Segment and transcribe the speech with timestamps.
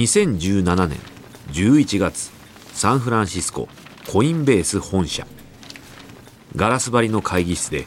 [0.00, 0.98] 2017年
[1.52, 2.30] 11月
[2.72, 3.68] サンフランシスコ
[4.10, 5.26] コインベース本社。
[6.56, 7.86] ガラス張りの会議室で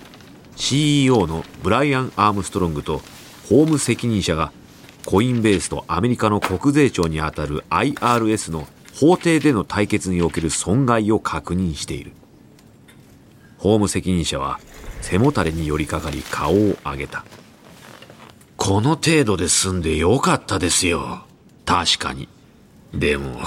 [0.56, 3.00] CEO のブライアン・アームストロングと
[3.50, 4.52] 法務責任者が
[5.08, 12.12] コインベースとアメリカの国税庁にあたる IRS の法廷での対決における損害を確認している。
[13.58, 14.60] 法務責任者は
[15.02, 17.26] 背もたれに寄りかかり顔を上げた。
[18.56, 21.26] この程度で済んでよかったですよ。
[21.66, 22.28] 確かに。
[22.94, 23.40] でも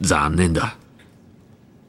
[0.00, 0.76] 残念だ。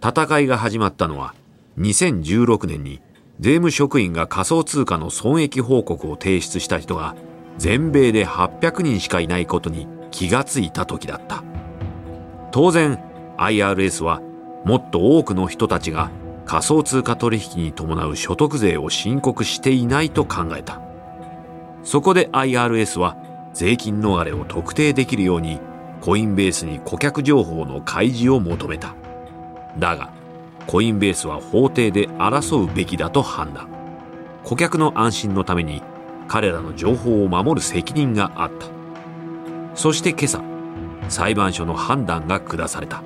[0.01, 1.35] 戦いが始まったのは
[1.77, 3.01] 2016年に
[3.39, 7.15] 税務職員が仮想通貨の損益報告を提出した人が
[7.57, 11.43] 全米で800人しかいないことに気がついた時だった。
[12.51, 12.99] 当然
[13.37, 14.21] IRS は
[14.65, 16.11] もっと多くの人たちが
[16.45, 20.81] 仮想通貨取引に伴う所得税を申告していないと考えた。
[21.83, 23.17] そこで IRS は
[23.53, 25.59] 税金逃れを特定できるように
[26.01, 28.95] コインベースに顧客情報の開示を求めた。
[29.77, 30.11] だが
[30.67, 33.69] コインベースは法廷で争うべきだと判断。
[34.43, 35.83] 顧客の安心のために
[36.27, 38.67] 彼らの情報を守る責任があった。
[39.75, 40.41] そして今朝
[41.07, 43.03] 裁判所の判断が下された。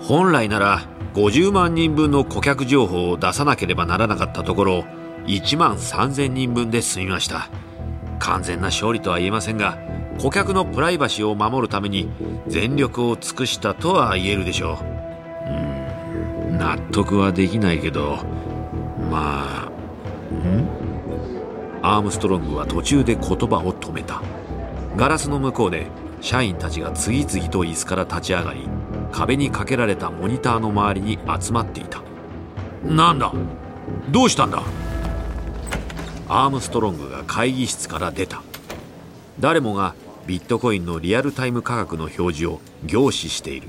[0.00, 0.82] 本来なら
[1.14, 4.84] 50万人分の顧客情報を出さなければならなかったところ
[5.26, 7.50] 1万3000人分で済みました。
[8.18, 9.78] 完全な勝利とは言えませんが
[10.18, 12.08] 顧客のプライバシーを守るために
[12.48, 14.84] 全力を尽くしたとは言えるでしょう。
[16.50, 16.58] うん。
[16.58, 18.18] 納得はできないけど
[19.10, 19.70] まあ
[20.34, 20.68] ん？
[21.82, 24.20] アームストロングは途中で言葉を止めた。
[24.96, 25.86] ガラスの向こうで
[26.20, 28.68] 社員たちが次々と椅子から立ち上がり
[29.12, 32.02] 壁にかけられたモニターの周りに集まっていた。
[32.82, 33.32] なんだ？
[34.10, 34.64] どうしたんだ？
[36.28, 38.42] アームストロングが会議室から出た。
[39.38, 39.94] 誰もが
[40.28, 43.68] ビットコインのリアルタイム価格の表示を凝視している。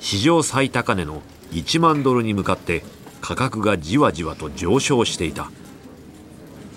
[0.00, 1.22] 史上最高値の
[1.52, 2.84] 1万ドルに向かって
[3.22, 5.50] 価格がじわじわと上昇していた。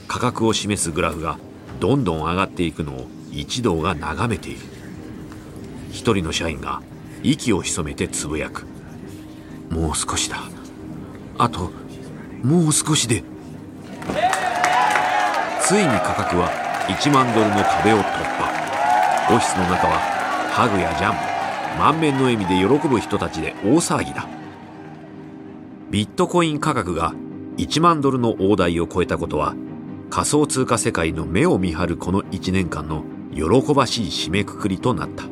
[0.08, 1.38] 価格を示すグラフが
[1.82, 4.60] どんどん上がっていくのを一同が眺めている。
[5.92, 6.82] 一人の社員が
[7.22, 8.66] 息を潜めてつぶやく。
[9.70, 10.40] もう少しだ。
[11.38, 11.70] あと
[12.44, 13.26] もう少しで。
[15.62, 16.50] ついに価格は
[16.88, 18.49] 1万ドルの壁を突破。
[19.32, 20.00] オフィスの中は
[20.52, 24.28] ハグやジャン満面の笑みで喜ぶ人たちで大騒ぎだ。
[25.92, 27.14] ビットコイン価格が
[27.58, 29.54] 1万ドルの大台を超えたことは
[30.10, 33.04] 仮想通貨世界の目を見張るこの1年間の
[33.36, 35.26] 喜ばしい締めくくりとなった。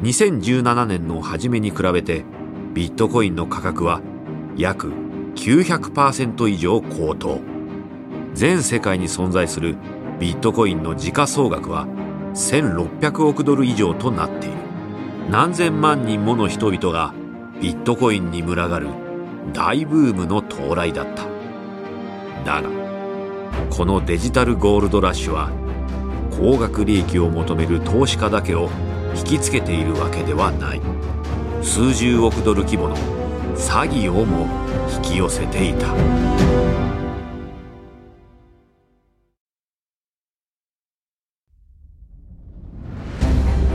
[0.00, 2.24] 2017年の初めに比べて
[2.72, 4.00] ビットコインの価格は
[4.56, 4.90] 約
[5.34, 7.40] 900%以上高騰。
[8.32, 9.76] 全世界に存在する
[10.18, 11.86] ビットコインの時価総額は
[12.36, 14.56] 1600億ドル以上となっている。
[15.30, 17.14] 何千万人もの人々が
[17.60, 18.88] ビットコインに群がる
[19.54, 21.24] 大ブームの到来だった。
[22.44, 22.68] だが
[23.70, 25.50] このデジタルゴールドラッシュは
[26.30, 28.68] 高額利益を求める投資家だけを
[29.16, 30.80] 引きつけているわけではない。
[31.62, 32.96] 数十億ドル規模の
[33.56, 34.46] 詐欺をも
[34.94, 35.86] 引き寄せていた。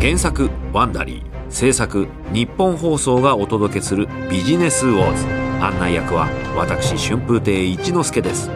[0.01, 1.51] 原作ワンダリー。
[1.51, 5.27] 制作日本放送がお届けするビジネスウォーズ。
[5.63, 8.49] 案内役は私春風亭一之輔です。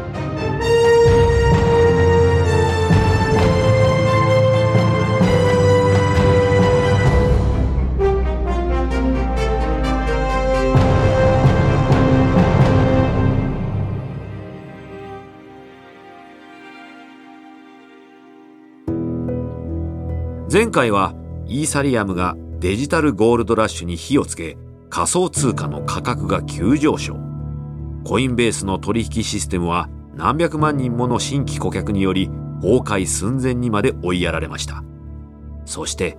[20.51, 21.13] 前回は
[21.47, 24.57] イーサリアムがデジタルゴールドラッシュに火をつけ
[24.89, 27.17] 仮想通貨の価格が急上昇。
[28.03, 32.29] コインベースの取引システムは何百万人もの新規顧客により
[32.61, 34.83] 崩壊寸前にまで追いやられました。
[35.65, 36.17] そして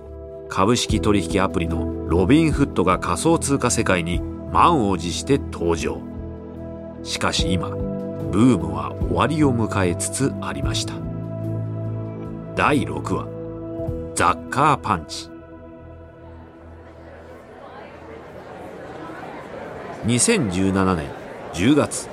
[0.49, 6.01] 株式取引アプリのロビンフットが仮想通貨世界に満を持して登場。
[7.03, 10.93] しかし今ブームは終わりを迎えつつありました。
[12.55, 13.36] 第6話。
[14.17, 15.29] ザッカーパンチ。
[20.07, 21.07] 2017年
[21.53, 22.09] 10月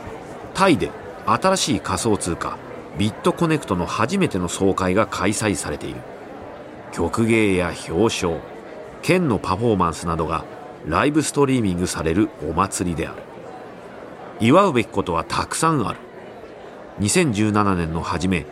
[0.53, 0.91] タイで
[1.25, 2.59] 新しい仮想通貨
[2.99, 6.03] ビットコネクトの初めての総会が開催されている。
[6.93, 8.39] 曲芸や表彰
[9.01, 10.45] 剣のパフォーマンスなどが
[10.87, 13.23] ライブストリーミングされるお祭りである。
[14.41, 15.99] 祝うべきことはたくさんある。
[17.01, 18.45] 2017年の初め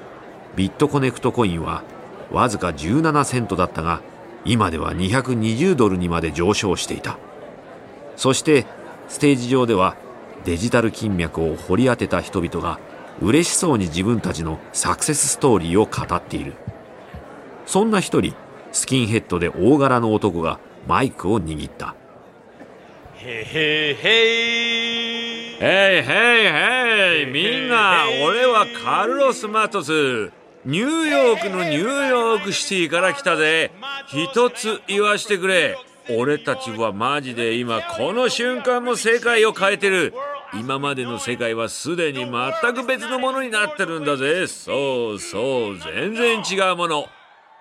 [0.56, 1.84] ビットコネクトコインは
[2.32, 4.00] わずか17セントだったが
[4.44, 7.18] 今では220ドルにまで上昇していた。
[8.16, 8.66] そして
[9.08, 9.96] ステージ上では
[10.44, 12.80] デジタル金脈を掘り当てた人々が
[13.20, 16.54] 嬉しそうに自分たちのサクセスストーリーを語っている。
[17.66, 18.34] そんな一人
[18.72, 20.58] スキンヘッドで大柄の男が
[20.88, 21.94] マイクを握った。
[23.16, 24.22] へへへ
[25.60, 30.32] へいへいへいみんな俺はカルロス・マトス
[30.64, 33.72] ニューヨークのニューヨークシティから来たぜ。
[34.08, 35.76] 一つ言わしてくれ。
[36.10, 40.14] 俺たちはマジで今この瞬間も世界を変えてる。
[40.54, 44.46] 今までの世界はすでに全く別のものになってるんだぜ。
[44.46, 47.06] そうそう全然違うもの。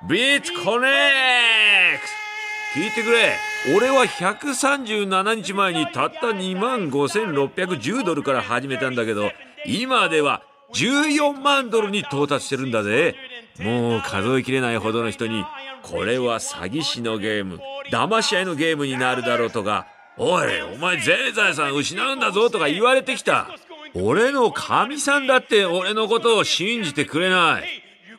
[0.07, 0.87] ビートコネ
[1.99, 2.07] ク
[2.75, 2.79] ト。
[2.81, 3.35] 聞いてくれ。
[3.75, 9.31] 俺は137日前にたった2万5610ドルから始めたんだけど
[9.67, 10.41] 今では
[10.73, 13.15] 14万ドルに到達してるんだぜ。
[13.59, 15.45] もう数えきれないほどの人に
[15.83, 17.59] これは詐欺師のゲーム
[17.91, 19.87] 騙し合いのゲームになるだろうとか
[20.17, 23.49] おいお前全財産失うんだぞとか言われてきた。
[23.93, 27.63] 俺の神さんだって俺のことを信じてくれない。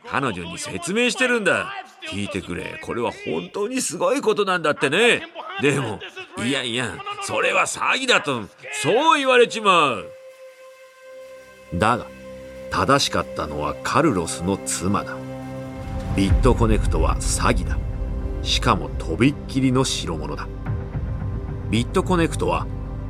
[0.07, 1.73] 彼女に説明してるんだ。
[2.11, 2.79] 聞いてくれ。
[2.83, 5.23] これは本当にすごいことなんだってね。
[5.61, 6.01] でも
[6.45, 8.43] いやいやそれは詐欺だと
[8.83, 10.07] そう言われちまう。
[11.75, 12.07] だが
[12.73, 15.15] 正しかったのはカルロスの妻だ。
[16.17, 17.77] ビットコネクトは詐欺だ。
[18.43, 20.49] しかもとびっきりの代物だ。
[21.71, 22.67] ビットコネクトは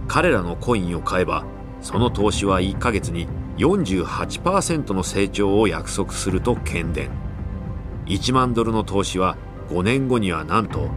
[0.09, 1.45] 彼らのコインを買えば
[1.81, 3.29] その投資は1ヶ月に
[3.59, 7.11] 48%の成長を約束すると喧伝
[8.07, 9.37] 1万ドルの投資は
[9.69, 10.91] 5年後にはなんと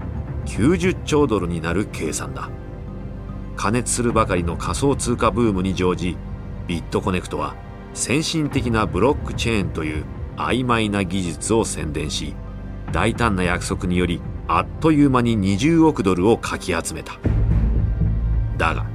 [0.47, 2.49] 90兆ドルになる計算だ。
[3.55, 6.17] 加熱するばかりの仮想通貨ブームに乗じ
[6.67, 7.55] ビットコネクトは
[7.95, 10.05] 先進的なブロックチェーンという
[10.35, 12.35] 曖昧な技術を宣伝し
[12.91, 17.13] 大胆な約束によりあっという間に20億ドルをかき集めた。
[18.57, 18.85] だが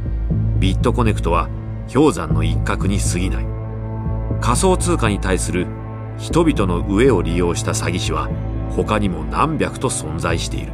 [0.58, 1.48] ビットコネクトは
[1.92, 3.46] 氷山の一角に過ぎない。
[4.40, 5.66] 仮想通貨に対する
[6.18, 8.28] 人々の飢えを利用した詐欺師は
[8.70, 10.72] 他にも何百と存在している。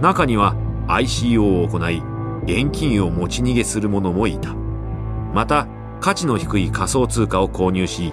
[0.00, 0.56] 中には
[0.88, 2.02] ICO を行い
[2.44, 4.54] 現金を持ち逃げする者もいた。
[5.34, 5.68] また
[6.02, 8.12] 価値の低い仮想通貨を購入し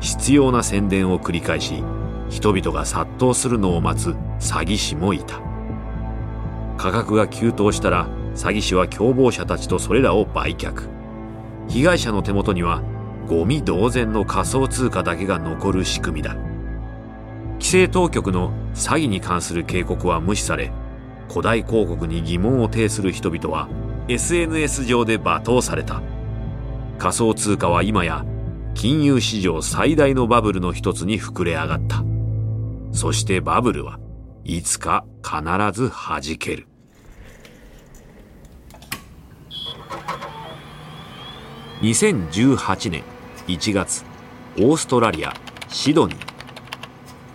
[0.00, 1.84] 必要な宣伝を繰り返し
[2.28, 4.08] 人々が殺到するのを待つ
[4.40, 5.40] 詐欺師もいた。
[6.76, 10.88] 価格が急騰したら詐欺師は共謀者たちとそれらを売却。
[11.68, 12.82] 被害者の手元には
[13.28, 16.34] ゴミ同然の仮想通貨だけが残る仕組みだ。
[17.54, 20.72] 規制当局の詐欺に関する警告は無視され
[21.28, 23.68] 古代広告に疑問を呈する人々は
[24.08, 26.02] SNS 上で罵倒された。
[26.98, 28.26] 仮想通貨は今や
[28.74, 32.04] 金融史上最大のバブルの一つに膨れ上がった。
[32.92, 34.00] そしてバブルは
[34.44, 35.40] いつか必
[35.72, 36.66] ず弾ける。
[41.82, 43.04] 2018年
[43.46, 44.04] 1月
[44.58, 45.34] オーストラリア
[45.68, 46.18] シドニー。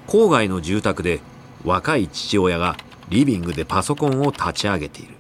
[0.08, 1.22] 郊外の住宅で
[1.64, 2.76] 若い父親が
[3.08, 5.16] リビングでパソコンを立ち上げている。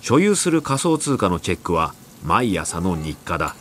[0.00, 3.54] 所有する仮想通貨のチェックは毎朝の日課だ。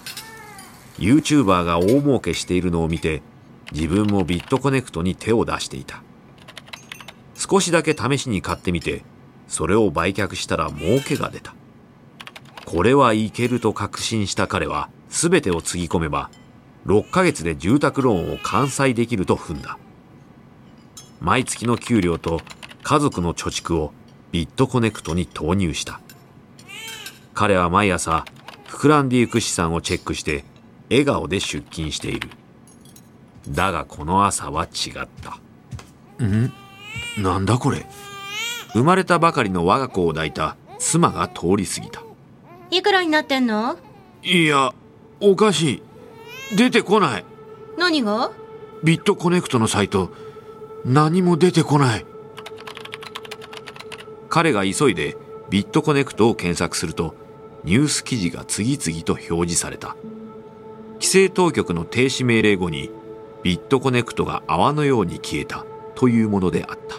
[0.98, 3.22] YouTuber が大儲けしているのを見て
[3.74, 6.02] 自分もビットコネクトに手を出していた。
[7.36, 9.04] 少しだけ試しに買ってみて
[9.50, 11.54] それを売却したら儲けが出た。
[12.66, 16.32] これはいけると確信した彼は全てをつぎ込めば
[16.86, 19.78] 6ヶ月で住宅ローンを完済できると踏んだ。
[21.20, 22.40] 毎月の給料と
[22.84, 23.92] 家族の貯蓄を
[24.32, 26.00] ビットコネクトに投入した。
[27.34, 28.26] 彼は毎朝
[28.74, 30.44] 膨らんでいく資産をチェックして
[30.90, 32.30] 笑顔で出勤している。
[33.48, 36.26] だがこの朝は違った。
[36.26, 36.52] ん？
[37.22, 37.86] なんだこれ？
[38.74, 42.02] 生まれたばかりの我が子を抱いた妻が通り過ぎた。
[42.72, 43.78] いくらになってんの？
[44.24, 44.74] いや
[45.22, 45.84] おかし
[46.52, 46.56] い。
[46.58, 47.26] 出てこない。
[47.78, 48.32] 何が？
[48.84, 50.10] ビットコネクトのサイト。
[50.84, 52.06] 何も出てこない。
[54.30, 55.16] 彼が急いで
[55.52, 57.16] ビットコネクトを検索すると
[57.64, 59.96] ニュース記事が次々と表示された。
[60.96, 62.90] 規制当局の停止命令後に
[63.44, 65.66] ビットコネクトが泡のように消えた
[65.96, 66.96] というものであった。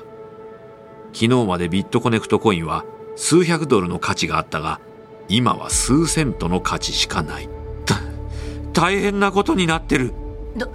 [1.12, 2.84] 昨日までビットコネクトコインは
[3.16, 4.80] 数百ドルの価値があったが
[5.28, 7.48] 今は数セントの価値しかない。
[8.74, 10.12] 大変なことになってる。
[10.56, 10.68] ど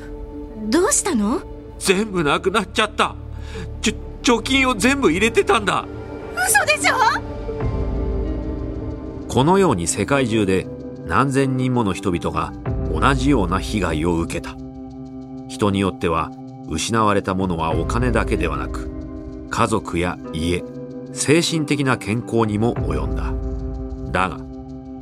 [0.70, 1.42] どうしたの？
[1.80, 3.16] 全部なくなっちゃった。
[3.82, 5.86] ちょ貯金を全部入れてたんだ。
[6.36, 7.29] 嘘でしょ？
[9.30, 10.68] このように世界中で
[11.06, 12.52] 何千人もの人々が
[12.92, 14.56] 同じような被害を受けた。
[15.48, 16.32] 人によっては
[16.68, 18.90] 失われたものはお金だけではなく
[19.52, 20.64] 家族や家
[21.14, 23.32] 精神的な健康にも及んだ。
[24.12, 24.40] だが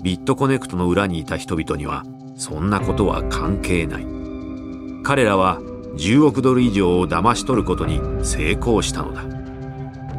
[0.03, 2.03] ビットコネクトの裏にいた人々には
[2.35, 4.05] そんなことは関係ない。
[5.03, 5.61] 彼らは
[5.95, 9.23] 10億ドル以上を騙し取ることに成功したのだ。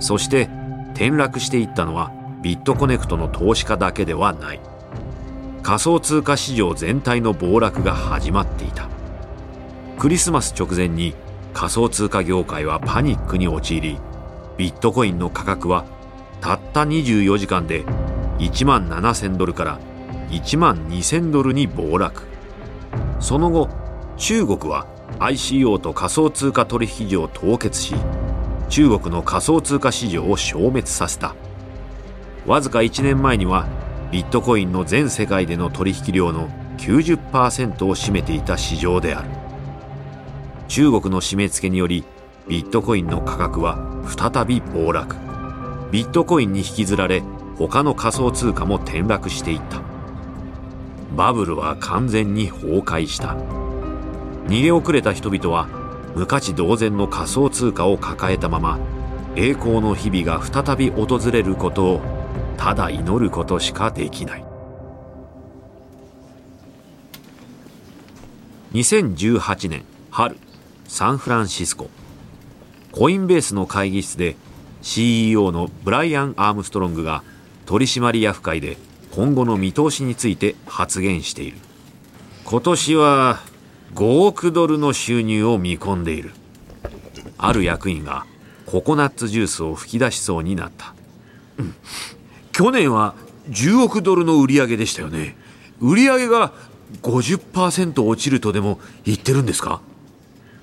[0.00, 0.48] そして
[0.94, 2.10] 転落していったのは
[2.40, 4.60] ビットコネクトの投資家だけではない。
[5.62, 8.88] 仮想通貨市場全体の暴落が始まっていた。
[9.98, 11.14] クリスマス直前に
[11.52, 13.98] 仮想通貨業界はパニックに陥り
[14.56, 15.84] ビットコインの価格は
[16.40, 17.84] たった24時間で
[18.38, 19.80] 1万7000ドルから
[20.30, 22.22] 1万2000ドルに暴落。
[23.18, 23.68] その後
[24.16, 24.86] 中国は
[25.18, 27.96] ICO と仮想通貨取引所を凍結し
[28.68, 31.34] 中国の仮想通貨市場を消滅させた。
[32.48, 33.66] わずか1年前には
[34.10, 39.28] ビットコインの全世界での取引量の90%を占めていた市場である。
[40.66, 42.04] 中国の締め付けにより
[42.48, 43.76] ビットコインの価格は
[44.06, 45.14] 再び暴落。
[45.90, 47.22] ビットコインに引きずられ
[47.58, 49.82] 他の仮想通貨も転落していった。
[51.14, 53.36] バブルは完全に崩壊した。
[54.46, 55.68] 逃げ遅れた人々は
[56.14, 58.78] 無価値同然の仮想通貨を抱えたまま
[59.36, 62.17] 栄光の日々が再び訪れることを
[62.58, 64.44] ただ祈ることしかできない。
[68.72, 70.36] 2018年春
[70.86, 71.88] サンフランシスコ。
[72.92, 74.36] コインベースの会議室で
[74.82, 77.22] CEO のブライアン・アームストロングが
[77.64, 78.76] 取締役会で
[79.12, 81.58] 今後の見通しについて発言している。
[82.44, 83.38] 今年は
[83.94, 86.32] 5億ドルの収入を見込んでいる。
[87.38, 88.26] ある役員が
[88.66, 90.94] ココナッツジュースを吹き出しそうになった、
[91.58, 91.74] うん、
[92.58, 93.14] 去年は
[93.50, 95.36] 10億ドルの売り上げでしたよね。
[95.78, 96.52] 売り上げが
[97.02, 99.80] 50%落ちるとでも言ってるんですか？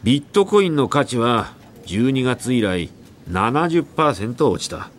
[0.03, 1.53] ビットコインの価値は
[1.85, 2.89] 12月以来
[3.31, 4.89] 70%落ちた。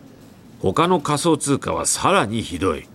[0.62, 2.88] 他の仮想通貨はさらにひどい。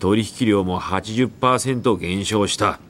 [0.00, 2.80] 取引量も80%減少した。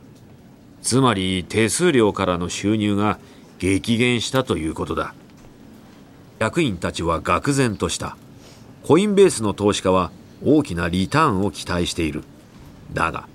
[0.80, 3.18] つまり手数料からの収入が
[3.58, 5.12] 激減したということだ。
[6.38, 8.16] 役員たちは愕然とした。
[8.82, 10.10] コインベースの投資家は
[10.44, 12.24] 大きなリターンを期待している。
[12.92, 13.28] だが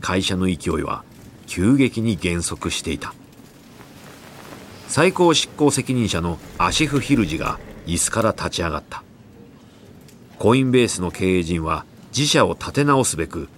[0.00, 1.04] 会社の勢いは
[1.46, 3.14] 急激に減速していた。
[4.88, 9.02] 最高執行責任者のアシフ・ヒルジが椅子から立ち上がった。
[10.38, 11.84] コインベースの経営陣は
[12.16, 13.48] 自社を立て直すべく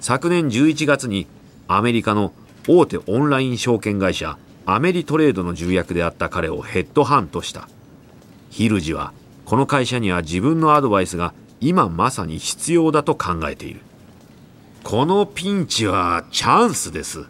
[0.00, 1.26] 昨年11月に
[1.66, 2.32] アメリカの
[2.66, 7.68] 大手オンライン証券会社アメリトレードの重役であった彼をヘッドハントした。
[8.50, 9.12] ヒルジは
[9.44, 13.80] この会社には自分のアドバイスが今まさに必要だと考えている。
[14.84, 17.24] このピンチはチャンスです。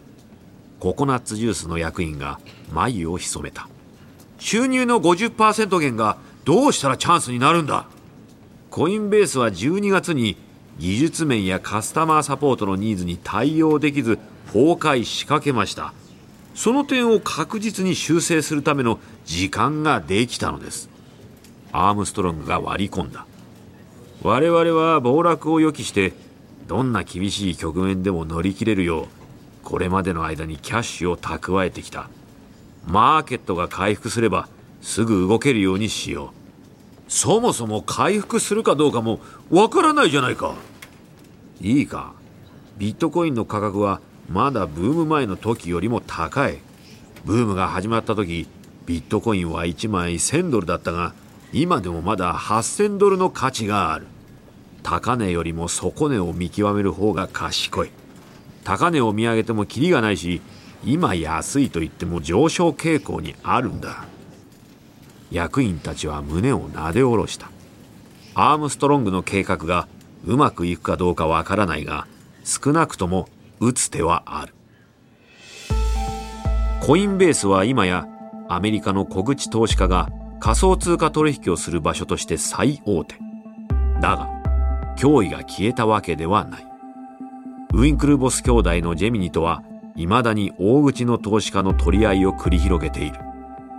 [0.79, 2.39] ココナッツジュースの役員が
[2.71, 3.67] 眉を潜めた。
[4.37, 7.87] 収入の50%減がどうしたらチャンスになるんだ？
[8.69, 10.37] コインベースは12月に
[10.77, 15.93] 技術面やカスタマーサポートのニーズに対応できず崩壊しかけました。
[16.55, 20.89] その点を確実に修正するための時間ができたのです。
[21.71, 23.25] アームストロングが割り込んだ。
[24.21, 26.13] 我々は暴落を予期して
[26.67, 29.07] どんな厳しい局面でも乗り切れるよう
[29.63, 32.09] これまでの間にキャッシュを蓄えてきた。
[32.87, 34.49] マーケットが回復すれば
[34.81, 36.33] すぐ動けるようにしよ
[37.07, 37.11] う。
[37.11, 39.19] そもそも回復するかどうかも
[39.51, 40.55] わからないじゃないか。
[41.61, 42.13] いいか。
[42.77, 46.57] ビットコインの価格はまだブーム前の時よりも高い。
[47.25, 48.47] ブームが始まった時
[48.85, 51.13] ビットコインは1枚1000ドルだったが
[51.51, 54.05] 今でもまだ8000ドルの価値がある。
[54.83, 57.91] 高値よりも底値を見極める方が賢い。
[58.63, 60.41] 高値を見上げてもキリがないし
[60.85, 64.05] 今安いと言っても上昇傾向にあるんだ。
[65.31, 67.49] 役員たちは胸をなで下ろした。
[68.35, 69.87] アームストロングの計画が
[70.25, 72.07] うまくいくかどうかわからないが
[72.43, 73.27] 少なくとも
[73.59, 74.53] 打つ手はある。
[76.81, 78.07] コインベースは今や
[78.47, 83.15] アメリカの小口投資家が仮想通貨取引をする場所として最大手。
[84.01, 84.29] だが
[84.97, 86.65] 脅威が消えたわけではない。
[87.73, 89.63] ウィンクルボス兄弟のジェミニとは
[89.95, 93.19] 未だに大口の投資家の取り合いを繰り広げている。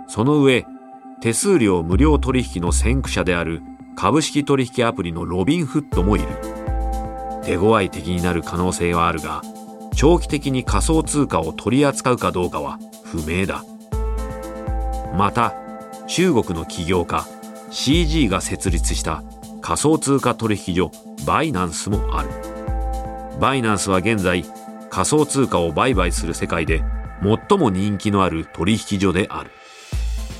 [0.07, 0.65] その上
[1.19, 3.61] 手数料無料取引の先駆者である
[3.95, 6.27] 株式取引アプリのロビンフットもいる。
[7.43, 9.41] 手強い敵になる可能性はあるが
[9.95, 13.63] 長期的に仮想通貨を取り扱うかどうかは不明だ。
[15.17, 15.53] また
[16.13, 17.25] 中国の起業家
[17.69, 19.23] CG が設立した
[19.61, 20.91] 仮想通貨取引所
[21.25, 22.29] バイナンスもある。
[23.39, 24.43] バイナンスは現在
[24.89, 26.83] 仮想通貨を売買する世界で
[27.47, 29.51] 最も人気のある取引所である。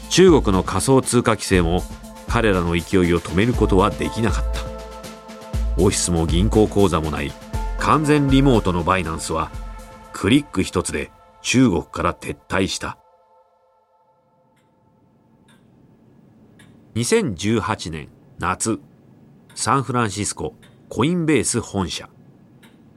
[0.10, 1.84] 中国の仮想通貨規制も
[2.28, 4.60] 彼らの勢いを止めることはできなかった。
[5.82, 7.32] オフィスも銀行口座もない。
[7.80, 9.50] 完全リモートのバイナンスは
[10.12, 11.12] クリック一つで
[11.42, 12.98] 中国から撤退した。
[16.96, 18.80] 2018年夏。
[19.56, 20.56] サンフランシスコ
[20.90, 22.10] コインベース本社。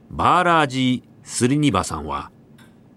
[0.09, 2.29] バーラージー・スリニバさんは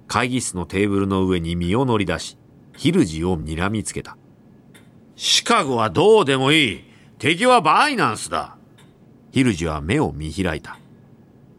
[0.08, 2.36] 会議室のテーブルの上に身を乗り出し
[2.76, 4.16] ヒルジを睨みつけた。
[5.14, 6.84] シカゴはどうでもいい。
[7.18, 8.56] 敵はバイナンスだ。
[9.30, 10.80] ヒルジは目を見開いた。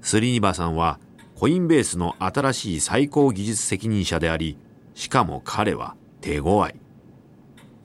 [0.02, 1.00] スリニバさんは
[1.36, 4.58] コインベースの新しい最高技術責任者であり
[4.96, 6.74] しかも彼は手強い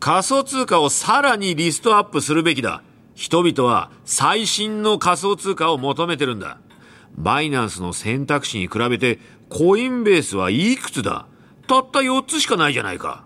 [0.04, 2.82] 仮想通貨をさらにリストアップするべきだ
[3.14, 6.58] 人々は最新の仮想通貨を求めてるんだ
[7.14, 9.18] バイナンスの選択肢に比べて
[9.48, 11.26] コインベースはいくつだ？
[11.66, 13.24] たった4つしかないじゃないか。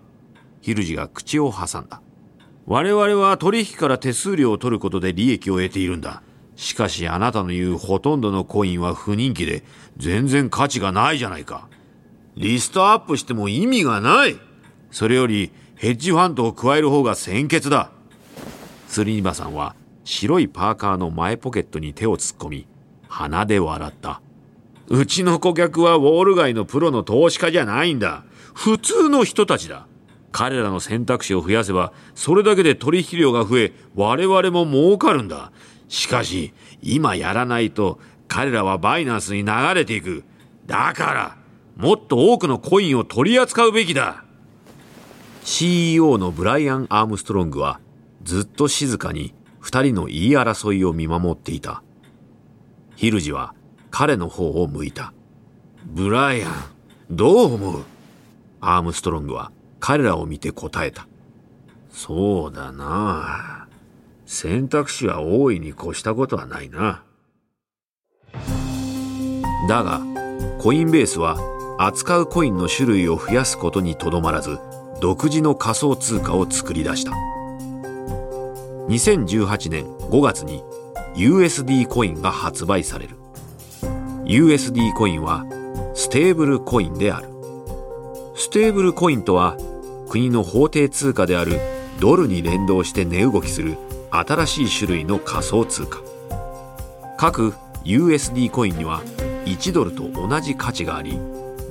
[0.60, 2.00] ヒルジが口を挟んだ。
[2.66, 6.22] 我々は取引から手数料を取ることで利益を得ているんだ。
[6.54, 9.64] しかしあなたの言うほとんどのコインは不人気で
[9.96, 11.68] 全然価値がないじゃないか。
[12.36, 14.36] リストアップしても意味がない。
[14.92, 17.92] それよりヘッジファンドを加える方が先決だ。
[18.88, 22.66] スリニバさんは白いパーカーの前ポケットに手を突っ込み、
[23.08, 24.20] 鼻で笑った。
[24.88, 28.24] うちの顧客はウォール街のプロの投資家じゃないんだ。
[28.54, 29.86] 普通の人たちだ。
[30.32, 35.52] 彼らの選択肢を増やせば、それだけで取引量が増え、我々も儲かるんだ。
[35.88, 40.24] しかし、今やらないと、彼らはバイナンスに流れていく。
[40.66, 41.36] だから、
[41.76, 44.24] もっと多くのコインを取り扱うべきだ。
[45.50, 47.80] CEO のブライアン・アームストロングは、
[48.22, 51.82] ずっと静かに二人の言い争いを見守っていた。
[52.96, 53.54] ヒルジは
[53.90, 55.14] 彼の方を向いた。
[55.86, 56.52] ブライアン、
[57.10, 57.82] どう思う？
[58.60, 59.50] アームストロングは
[59.80, 61.08] 彼らを見て答えた。
[61.90, 63.68] そうだな
[64.26, 67.04] 選択肢は大いに越したことはないな。
[69.66, 70.02] だが、
[70.58, 71.38] コインベースは
[71.78, 74.58] 扱うコインの種類を増やすことにとどまらず、
[75.00, 77.12] 独自の仮想通貨を作り出した。
[78.88, 80.62] 2018年5月に
[81.14, 83.16] USD コインが発売される。
[84.28, 85.46] USD コインは
[85.94, 87.28] ステーブルコインである
[88.36, 89.56] ステーブルコインとは
[90.10, 91.58] 国の法定通貨である
[91.98, 93.78] ドルに連動して値動きする
[94.10, 96.02] 新しい種類の仮想通貨
[97.16, 99.02] 各 USD コインには
[99.46, 101.18] 1ドルと同じ価値があり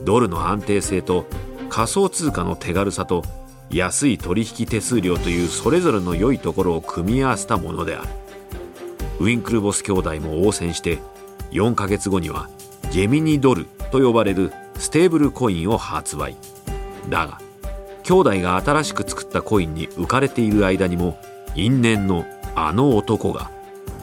[0.04, 1.26] ドルの安定性と
[1.70, 3.24] 仮想通貨の手軽さと
[3.70, 8.10] 安い取引手数料というそれぞれの良いところを組み合わせたものである。
[9.20, 11.00] ウィンクルボス兄弟も応戦して
[11.52, 12.50] 4ヶ月後には
[12.92, 16.36] ジェミニドルと呼ばれるステーブルコインを発売。
[17.10, 17.42] だが
[18.04, 21.20] 兄弟が新しく作ったコインに浮かれている間にも
[21.56, 22.26] 因縁の
[22.56, 23.52] あの男が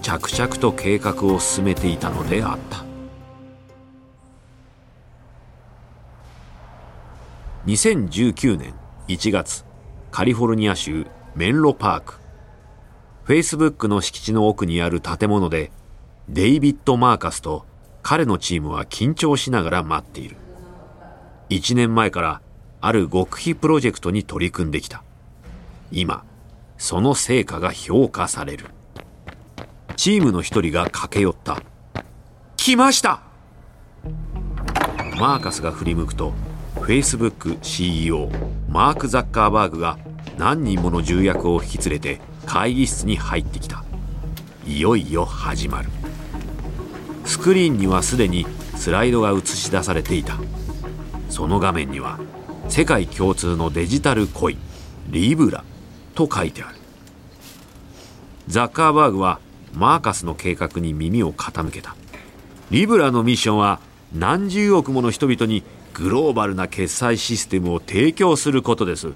[0.02, 2.83] 着々と計画を進めていたのであった。
[7.66, 8.74] 2019年
[9.08, 9.64] 1月
[10.10, 12.14] カリフォルニア州メンロパーク
[13.24, 15.72] フェイスブックの敷地の奥にある建物で
[16.28, 17.64] デイビッド・マーカスと
[18.02, 20.36] 彼のチームは緊張しながら待っている。
[21.48, 22.42] 1年前から
[22.82, 25.02] ある極秘プロジェクトに取り組んできた。
[25.90, 26.22] 今、
[26.76, 28.66] その成果が評価される。
[29.96, 31.62] チームの一人が駆け寄った。
[32.56, 33.22] 来ました
[35.18, 36.34] マーカスが振り向くと、
[36.76, 38.30] Facebook CEO
[38.68, 39.98] マーク・ザッカーバーグが
[40.38, 43.84] 何人もの重役を引き連れて会議室に入ってきた。
[44.66, 45.88] いよいよ始まる。
[47.24, 50.38] スクリーンにはすでにスライドが映し出されていた
[51.30, 52.18] その画面には
[52.68, 54.58] 世界共通のデジタルコイン
[55.08, 55.64] リブラ
[56.14, 56.76] と書いてある
[58.46, 59.40] ザッカーバーグは
[59.72, 61.96] マーカスの計画に耳を傾けた
[62.70, 63.80] リブラのミッションは
[64.14, 65.62] 何十億もの人々に
[65.94, 69.12] グローバルな決済システムを提供することです。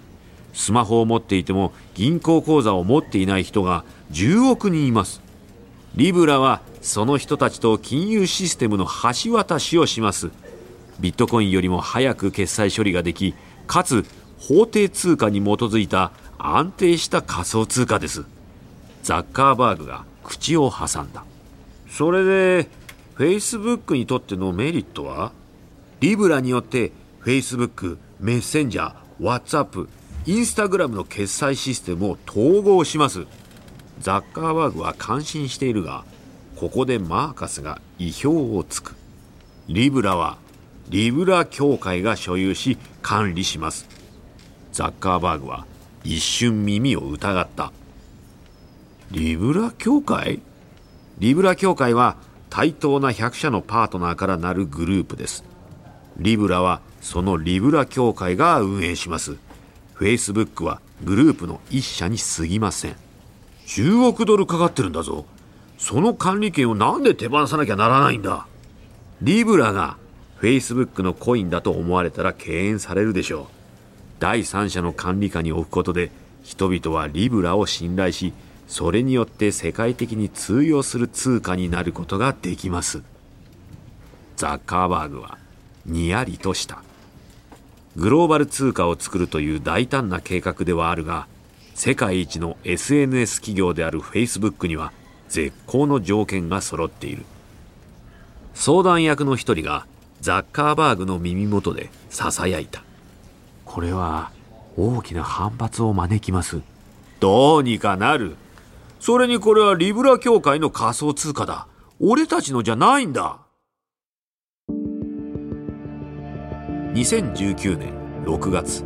[0.55, 5.21] スマホを持っていても銀行口座を持っていない人が10億人います。
[5.95, 8.87] リブラはその人たちと金融システムの
[9.25, 10.31] 橋渡しをします。
[11.01, 13.35] ビットコインよりも早く決済処理ができ
[13.67, 14.05] かつ
[14.39, 18.25] 法定通貨に基づいた安定した仮想通貨です。
[19.03, 21.25] ザッカーバーグが口を挟んだ。
[21.91, 22.69] それで
[23.15, 25.33] フェイスブックにとってのメリットは？
[26.01, 29.89] リブラによってフェイスブックメッセンジャー、ワッツアップ、
[30.27, 33.27] インスタグラムの決済システムを統合します。
[33.99, 36.05] ザッカーバーグは感心しているが
[36.55, 38.95] ここでマーカスが意表をつく。
[39.67, 40.39] リブラは
[40.89, 43.89] リブラ協会が所有し管理します。
[44.73, 45.67] ザッカーバーグは
[46.05, 47.73] 一瞬耳を疑った。
[49.11, 50.41] リブラ協会？
[51.19, 52.17] リブラ協会は
[52.51, 55.43] 対等な100社のパートナーからなるグループです。
[56.19, 59.37] リブラはそのリブラ協会が運営します。
[59.95, 62.97] フェイスブックはグループの一社に過ぎません。
[63.67, 65.27] 10億ドルかかってるんだぞ。
[65.79, 68.47] その管理権をなんで手放さなきゃならないんだ。
[69.23, 69.97] リブラが
[70.37, 73.47] フェイスブックのコインだと思われたら敬遠されるでしょう。
[74.19, 76.11] 第三者の管理下に置くことで
[76.43, 78.33] 人々はリブラを信頼し
[78.67, 83.03] それによって世界的に通用する通貨になることができます。
[84.37, 85.39] ザッカーバーグは
[85.89, 86.83] にやりとした。
[87.97, 91.27] グローバル通貨を作るという大胆な計画ではあるが
[91.75, 94.93] 世界一の SNS 企業であるフェイスブックには
[95.29, 97.25] 絶好の条件が揃っている。
[98.55, 99.87] 相談役の一人が
[100.21, 102.83] ザッカーバーグの耳元で囁いた。
[103.65, 104.31] これは
[104.77, 106.61] 大きな反発を招きます。
[107.21, 108.37] どうにかなる。
[109.01, 111.67] それにこれはリブラ協会の仮想通貨だ。
[112.01, 113.39] 俺たちのじゃないんだ
[116.99, 117.93] 2019年
[118.25, 118.83] 6月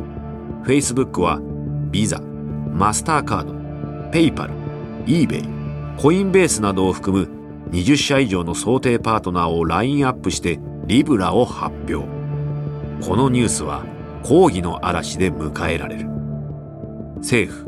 [0.63, 1.39] Facebook は
[1.89, 4.53] ビザマスターカードペイパル
[5.07, 7.27] eBay コインベースなどを含む
[7.71, 12.07] 20社以上の想定パートナーをラインアップしてリブラを発表。
[13.03, 13.83] このニュースは
[14.23, 16.07] 抗議の嵐で迎えられる。
[17.17, 17.67] 政府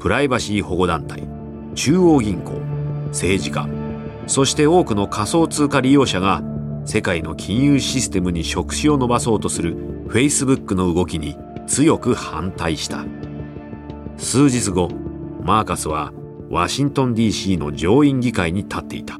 [0.00, 1.28] プライバシー保護団体
[1.76, 2.54] 中央銀行
[3.10, 3.68] 政治家
[4.26, 6.42] そして多くの仮想通貨利用者が
[6.86, 13.04] 世界の金融システムに触手を伸ばそうとする Facebook の動きに強く反対した。
[14.16, 14.88] 数日後
[15.42, 16.12] マーカスは
[16.48, 19.18] ワシントン DC の上院議会に立っていた。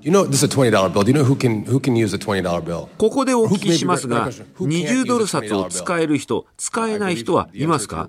[0.00, 1.02] You know, this is a $20 bill.
[1.02, 2.88] Do you know who can, who can use a $20 bill?
[2.98, 8.08] ここでお聞きしますが、20ドル札を使える人、使えない人はいますか？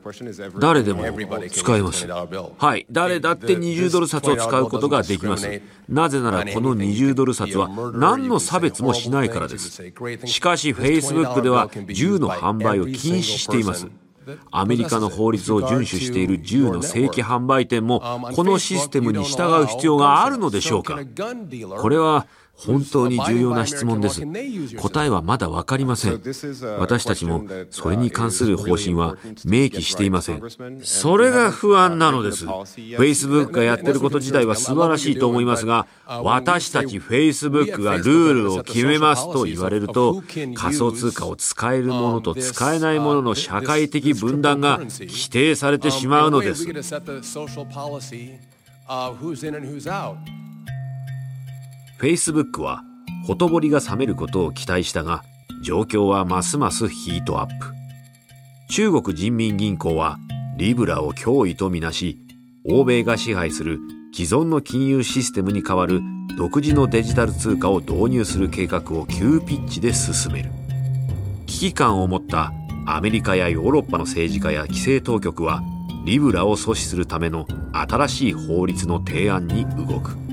[0.60, 1.04] 誰でも
[1.50, 2.08] 使えます。
[2.08, 5.62] はい、誰だって20ドル札を使うことができます。
[5.88, 9.70] なぜならこの20ドル札は何の差別もしないからです。
[10.26, 13.88] しかし Facebook では銃の販売を禁止しています。
[14.52, 18.02] アメリカの法律を遵守している銃の正規販売店も
[18.36, 21.00] このシステムに従う必要があるのでしょうか？
[21.82, 22.28] これは
[22.66, 24.22] 本当に重要な質問です。
[24.78, 26.22] 答えはまだわかりません。
[26.78, 30.42] 私たちもそれに関する方針は明記していません。
[30.84, 32.46] それが不安なのです。
[32.46, 40.22] Facebook がやってること自体は素晴らしいと思いますが、私たち Facebook がルールを決めますと言われると、
[40.56, 46.66] 仮想通貨を使えるものと使えないものの社会的分断が規定されてしまうのです。
[52.00, 52.84] Facebook は
[53.28, 55.22] ほとぼりが冷めることを期待したが
[55.62, 57.74] 状況はますますヒートアップ。
[58.70, 60.18] 中国人民銀行は
[60.56, 62.18] リブラを脅威とみなし
[62.64, 63.80] 欧米が支配する
[64.14, 66.00] 既存の金融システムに代わる
[66.38, 70.52] 独自のデジタル通貨を導入する計画を急ピッチで進める。
[71.48, 72.54] 危機感を持った
[72.86, 75.62] アメリカやヨーロッパの政治家や規制当局は
[76.06, 80.29] リブラを阻止するための新しい法律の提案に動く。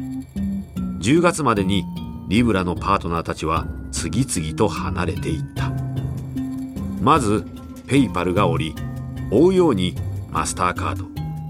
[1.07, 1.87] 10月までに
[2.27, 5.71] リブラのパートナーたちは次々と離れていった。
[7.01, 7.47] まず
[7.87, 8.75] ペイパルがおり
[9.31, 9.95] 追うように
[10.33, 11.05] マスターカード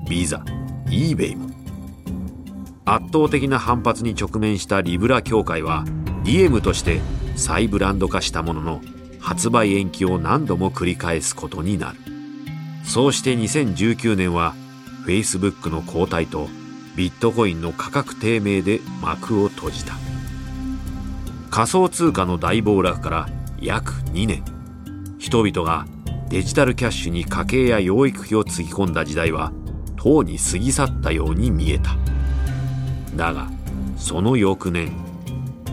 [0.07, 0.45] ビザ
[0.89, 1.49] eBay も。
[2.85, 5.87] 圧倒的な反発に直面したリブラ協会は
[6.25, 7.01] DM として
[7.35, 8.83] 再ブランド化したものの
[9.21, 11.99] 発売延期を何度も繰り返すことになる。
[12.85, 14.55] そうして2019年は
[15.07, 16.47] Facebook の後退と
[16.97, 19.95] ビットコインの価格低迷で幕を閉じた。
[21.51, 23.29] 仮想通貨の大暴落から
[23.61, 24.43] 約2年。
[25.19, 25.87] 人々が
[26.29, 29.53] デジタルキャッシュに家計や養育費をつぎ込んだ時代は
[29.97, 31.97] とうに過ぎ去ったように見えた。
[33.15, 33.51] だが
[33.97, 34.93] その翌年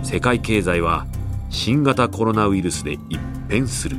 [0.04, 1.06] 世界経済は
[1.50, 3.98] 新型コロナウイルスで一変する。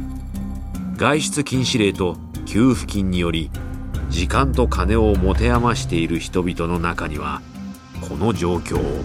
[0.96, 3.50] 外出禁止令と給付金により
[4.14, 7.42] 時間と金を持て余している人々の中には
[8.09, 9.05] この状況を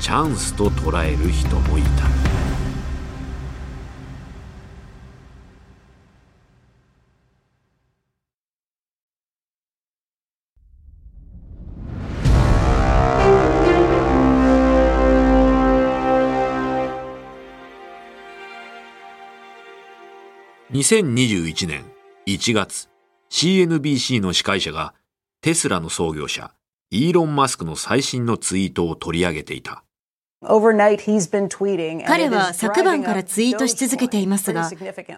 [0.00, 2.04] チャンスと捉える人もいた。
[20.70, 21.84] 2021年
[22.26, 22.93] 1月。
[23.36, 24.94] CNBC の司会者が
[25.40, 26.52] テスラの創業者
[26.92, 29.83] イーロン・マスクの最新のツイートを取り上げていた。
[32.06, 34.70] 彼は昨晩からツイートし続けていますが、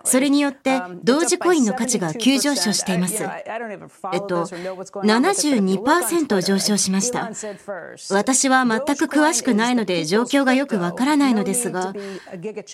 [0.05, 3.23] それによって同時コインの価値が急上昇しています。
[3.23, 7.31] えっと、72%上昇しました。
[8.11, 11.93] 私は全く詳しくないので状況がよくわからないのですが、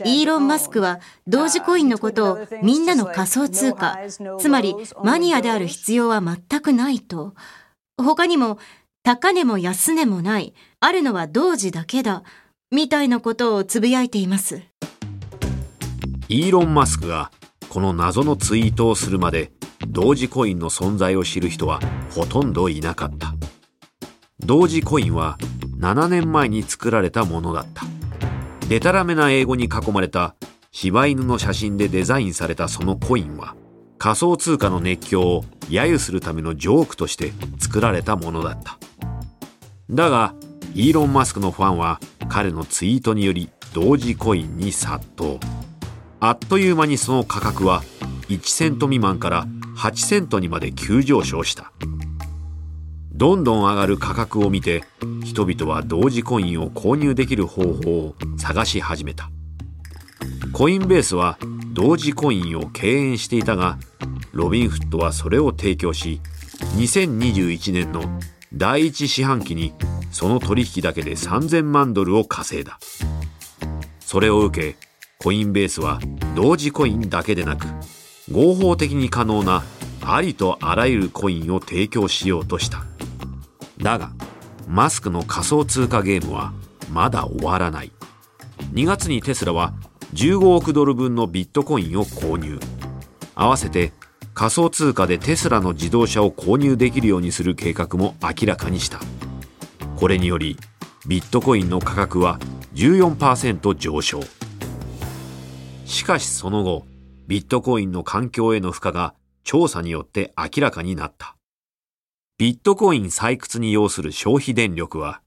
[0.04, 3.98] イーロン・マスクは同時コインのことをみんなの仮想通貨、
[4.38, 7.34] つまりマニアである必要は全くないと、
[7.96, 8.58] 他にも
[9.02, 12.22] 高値も安値もない、あるのは同時だけだ、
[12.72, 14.62] みたいなことをつぶやいています。
[16.28, 17.30] イーロン・マスクが
[17.68, 19.52] この謎のツイートをするまで
[19.88, 21.80] 同時コインの存在を知る人は
[22.14, 23.34] ほとんどいなかった。
[24.40, 25.36] 同時コインは
[25.78, 27.84] 7年前に作られたものだった。
[28.68, 30.34] デタラメな英語に囲まれた
[30.70, 33.54] 柴犬の写真でデザインされたそのコインは
[33.98, 38.78] 仮想通貨の熱狂を揶揄するためのジョークとして作られたものだった。
[39.90, 40.34] だが、
[40.74, 45.38] イーロン・マスクのファンは彼のツイートにより同時コインに殺到。
[46.18, 47.82] あっという間にその価格は
[48.28, 51.72] 1セント未満から8セントにまで急上昇した。
[53.12, 54.82] どんどん上がる価格を見て
[55.24, 59.30] 人々は同時コインを購入できる方法を探し始めた。
[60.54, 61.38] コインベースは
[61.74, 63.78] 同時コインを敬遠していたが
[64.32, 66.22] ロビンフットはそれを提供し
[66.76, 68.02] 2021年の
[68.54, 69.74] 第一四半期に
[70.12, 72.78] その取引だけで3000万ドルを稼いだ。
[74.00, 74.76] それを受け
[75.18, 76.00] コインベースは
[76.36, 77.66] 同時コインだけでなく
[78.30, 79.62] 合法的に可能な
[80.02, 82.84] ありとあらゆるコインを提供しようとした。
[83.78, 84.12] だが
[84.68, 86.52] マスクの仮想通貨ゲームは
[86.90, 87.92] まだ終わらない。
[88.74, 89.72] 2月にテスラは
[90.14, 92.60] 15億ドル分のビットコインを購入。
[93.34, 93.92] 合わせて
[94.34, 99.00] 仮想通貨でテスラの自動車を購入できるようにする計画も明らかにした。
[100.02, 100.56] これにより
[101.06, 102.40] ビットコインの価格は
[102.74, 104.20] 14%上昇。
[105.84, 106.88] しかしその後
[107.28, 111.36] ビットコインの環境への負荷が調査によって明らかになった。
[112.36, 115.22] ビットコイン採掘に要する消費電力は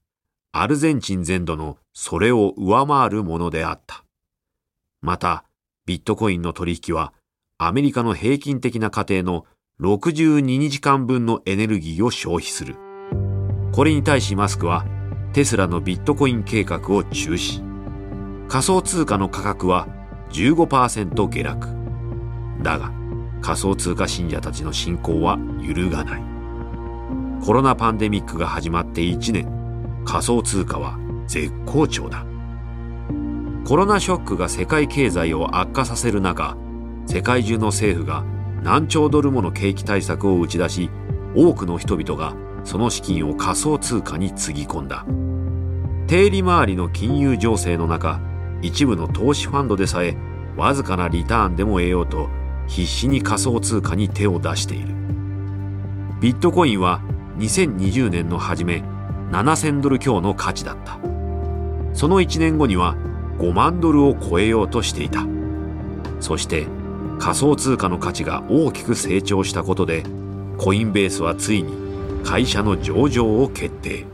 [0.52, 4.04] アルゼンチン全土のそれを上回るものであった。
[5.00, 5.44] また
[5.86, 7.14] ビットコインの取引は
[7.56, 9.46] アメリカの平均的な家庭の
[9.80, 12.76] 62日間分のエネルギーを消費する。
[13.76, 14.86] これに対しマスクは
[15.34, 17.62] テスラのビットコイン計画を中止。
[18.48, 19.86] 仮想通貨の価格は
[20.30, 21.68] 15%下落。
[22.62, 22.90] だが
[23.42, 26.22] 仮想通貨信者たちの信仰は揺るがない。
[27.44, 32.24] コロナパンデミックが始まって1年、仮想通貨は絶好調だ。
[33.66, 36.56] コロナショックが世界経済を悪化させる中、
[37.06, 38.24] 世界中の政府が
[38.62, 40.90] 何兆ドルもの景気対策を打ち出し
[41.34, 42.34] 多くの人々が
[42.66, 45.06] その資金を仮想通貨につぎ込んだ。
[46.08, 48.20] 低利回りの金融情勢の中
[48.60, 50.16] 一部の投資ファンドでさえ
[50.56, 52.28] わずかなリターンでも得ようと
[52.66, 54.88] 必死に仮想通貨に手を出している。
[56.20, 57.00] ビットコインは
[57.38, 58.82] 2020年の初め
[59.30, 60.98] 7000ドル強の価値だった。
[61.94, 62.96] その1年後には
[63.38, 65.24] 5万ドルを超えようとしていた。
[66.18, 66.66] そして
[67.20, 70.02] 仮想通貨の価値が大きく成長したことで
[70.58, 71.85] コインベースはついに
[72.26, 74.04] 会社の上場を決定。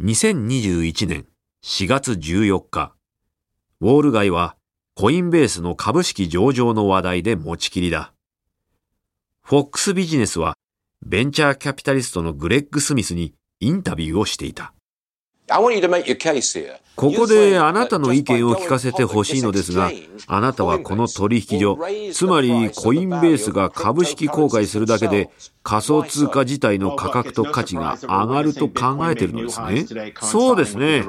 [0.00, 1.26] 2021年
[1.64, 2.96] 4月14日。
[3.80, 4.56] ウォール街は
[4.96, 8.12] コインベースの株式上場の話題で持ちきりだ。
[9.40, 10.56] フォックスビジネスは
[11.06, 14.74] ベンチャーキャピタリストのグレッグ・スミスにインタビューをしていた。
[16.94, 19.90] ここであなたの意見を聞かせてほしいのですが、
[20.26, 21.78] あなたはこの取引所、
[22.12, 25.30] つまりコインベースが株式公開するだけで
[25.62, 30.12] 仮想通貨自体の価格と価値が上がると考えているのですね。
[30.20, 31.04] そうですね。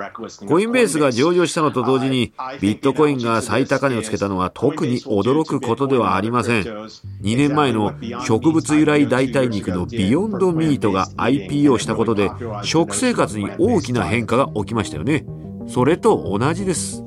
[0.47, 6.63] コインベースが上場したのと同時にビットコインが最高値をつけたのは特に驚くことではありません。
[6.63, 6.89] 2
[7.35, 7.93] 年前の
[8.25, 12.29] 植物由来代替肉のビヨンドミートが IPO したことで
[12.63, 15.25] 食生活に大きな変化が起きましたよね。
[15.67, 17.03] それと同じです。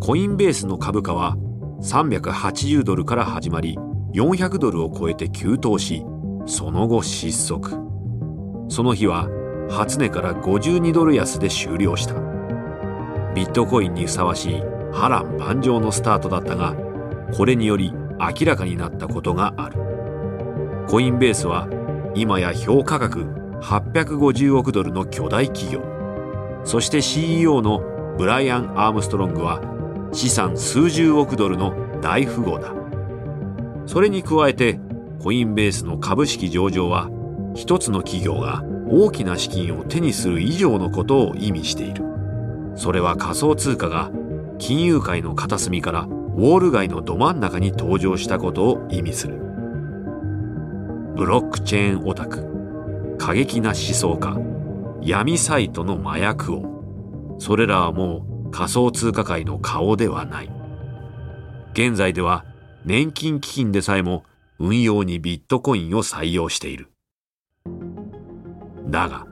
[0.00, 1.36] コインベースの株価は
[1.82, 3.78] 380ドルから始まり
[4.12, 6.04] 400ドルを超えて急騰し、
[6.46, 7.70] その後失速。
[8.68, 9.28] その日は
[9.70, 12.14] 初値から52ドル安で終了した。
[13.34, 16.74] ビットコインにふさわしい波乱万丈のスタートだったが、
[17.36, 19.78] これにより明らかになったことがある。
[20.88, 21.68] コインベースは
[22.16, 23.22] 今や評価額
[23.62, 25.82] 850億ドルの巨大企業。
[26.64, 27.80] そして CEO の
[28.18, 29.62] ブライアン・アームストロングは
[30.12, 32.79] 資産数十億ドルの大富豪だ
[33.90, 34.78] それに加えて
[35.20, 37.10] コインベースの株式上場は
[37.56, 42.04] 一つの企業が大きな資金を手にする以上のことを意味している。
[42.76, 44.12] それは仮想通貨が
[44.60, 49.40] 金融界の片隅からウォール街のど真ん中に登場したことを意味する。
[51.16, 54.38] ブロックチェーンオタク過激な思想家
[55.02, 57.36] 闇サイトの麻薬王。
[57.40, 60.52] それらはもう仮想通貨界の顔ではない。
[61.72, 62.44] 現在では
[62.84, 64.24] 年金基金でさえも
[64.58, 66.90] 運用にビットコインを採用している。
[68.88, 69.26] だが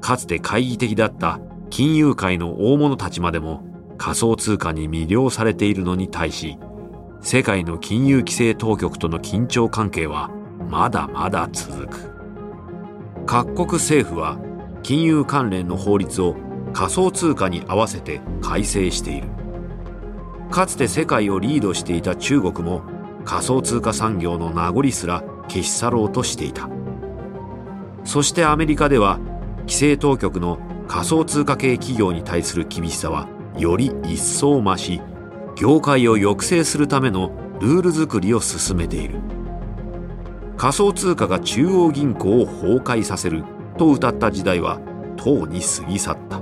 [0.00, 3.64] かつて懐疑的だった金融界の大物たちまでも
[3.98, 6.58] 仮想通貨に魅了されているのに対し
[7.20, 10.30] 世界の金融規制当局との緊張関係は
[10.68, 12.10] まだまだ続く。
[13.26, 14.38] 各国政府は
[14.82, 16.36] 金融関連の法律を
[16.72, 19.28] 仮想通貨に合わせて改正している。
[20.50, 22.82] かつて世界をリードしていた中国も
[23.24, 26.68] 仮想通貨産業の名残すら消し去ろうとしていた。
[28.04, 29.18] そしてアメリカでは
[29.60, 30.58] 規制当局の
[30.88, 35.02] 仮想通貨系企業に対する厳しさはより一層増し
[35.56, 39.20] 業界を抑制するためのルール作りを進めている。
[40.56, 43.44] 仮想通貨が中央銀行を崩壊させる
[43.76, 44.80] と謳った時代は
[45.16, 46.40] とうに過ぎ去った。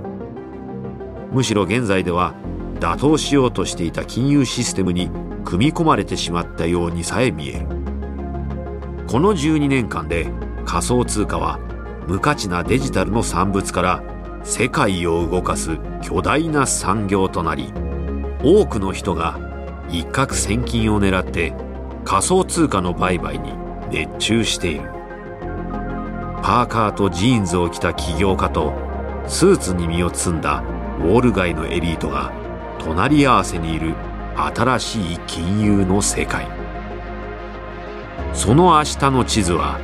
[1.33, 2.35] むしろ現在では
[2.81, 5.11] 打倒しようとしていた金融システムに
[5.45, 7.67] 組み込まれてしまったようにさえ見える。
[9.07, 10.31] この12年間で
[10.65, 11.59] 仮想通貨は
[12.07, 14.03] 無価値なデジタルの産物から
[14.43, 17.73] 世界を動かす巨大な産業となり
[18.43, 19.39] 多くの人が
[19.89, 21.55] 一攫千金を狙って
[22.05, 23.53] 仮想通貨の売買に
[23.91, 24.91] 熱中している。
[26.43, 28.73] パーカーとジーンズを着た起業家と
[29.27, 30.63] スーツに身を包んだ
[31.01, 32.33] ウォール街のエリートが
[32.87, 33.97] 隣り合わせにいる
[34.37, 36.47] 新しい金融の世界。
[38.33, 39.81] その明日の地図は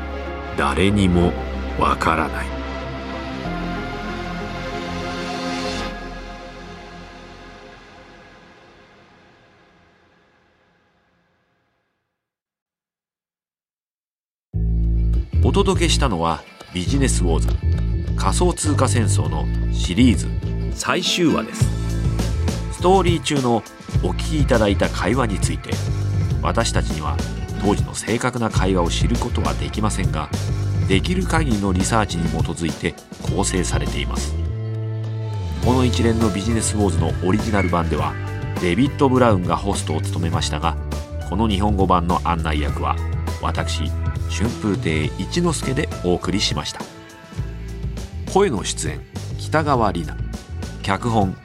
[0.56, 1.32] 誰にも
[1.80, 2.46] わからない。
[15.44, 17.48] お届けしたのはビジネスウォーズ。
[18.16, 20.28] 仮想通貨戦争のシリーズ。
[20.72, 21.81] 最終話です。
[22.82, 23.62] トーリー中の
[24.02, 25.70] お聞きいただいた会話について
[26.42, 27.16] 私たちには
[27.60, 30.28] 当時の正確な会話を知ることはできませんが
[30.88, 32.96] できる限りのリサーチに基づいて
[33.34, 34.34] 構成されています。
[35.64, 38.12] この一連のビジネスウォーズのオリジナル版では
[38.60, 40.76] デビッド・ブラウンがホストを務めましたが
[41.30, 42.96] この日本語版の案内役は
[43.40, 43.88] 私
[44.28, 46.80] 春風亭一之輔でお送りしました。
[48.32, 49.00] 声の出演
[49.38, 50.20] 北川里奈。
[50.82, 51.36] 脚本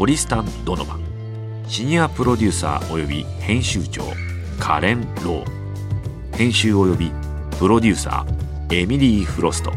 [0.00, 0.94] トリスタン・ドノバ。
[0.94, 1.00] ン
[1.68, 4.02] シニアプロデューサー及び編集長
[4.58, 6.36] カレン・ロー。
[6.38, 7.12] 編集及び
[7.58, 9.70] プロデューサーエミリー・フロスト。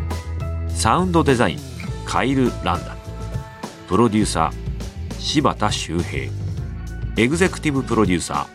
[0.69, 1.59] サウンドデザイン
[2.05, 2.95] カイル・ランダ
[3.89, 6.31] プロデューサー柴田修平。
[7.17, 8.47] エグゼクティブプロデューサ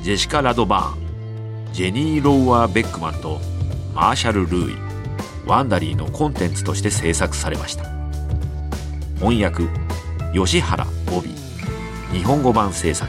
[0.00, 1.74] ージェシカ・ラドバーン。
[1.74, 3.42] ジェニー・ローワー・ベックマンと
[3.94, 4.74] マーシャル・ルーイ。
[5.46, 7.84] ワンダリーのコンテンツとして制作されました。
[9.18, 9.64] 翻訳
[10.32, 10.86] 吉原
[12.12, 13.08] 日本語版制作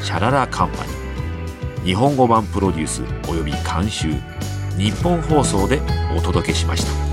[0.00, 4.08] シャララカンパニー日本語版プロデュースおよび監修
[4.76, 5.80] 日本放送で
[6.16, 7.07] お届けしました。